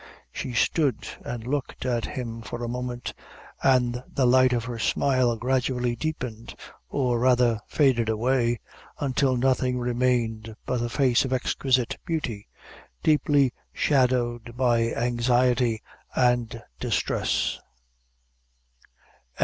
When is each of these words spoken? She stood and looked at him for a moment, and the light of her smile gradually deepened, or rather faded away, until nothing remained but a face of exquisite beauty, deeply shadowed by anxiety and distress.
She 0.31 0.53
stood 0.53 1.07
and 1.23 1.45
looked 1.45 1.85
at 1.85 2.05
him 2.07 2.41
for 2.41 2.63
a 2.63 2.67
moment, 2.67 3.13
and 3.61 4.03
the 4.11 4.25
light 4.25 4.51
of 4.51 4.65
her 4.65 4.79
smile 4.79 5.35
gradually 5.35 5.95
deepened, 5.95 6.55
or 6.89 7.19
rather 7.19 7.59
faded 7.67 8.09
away, 8.09 8.61
until 8.99 9.37
nothing 9.37 9.77
remained 9.77 10.55
but 10.65 10.81
a 10.81 10.89
face 10.89 11.23
of 11.23 11.31
exquisite 11.31 11.99
beauty, 12.03 12.47
deeply 13.03 13.53
shadowed 13.73 14.57
by 14.57 14.91
anxiety 14.91 15.83
and 16.15 16.63
distress. 16.79 17.59